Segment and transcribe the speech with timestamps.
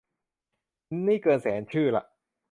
[1.05, 2.03] นี่เกินแสนชื่อละ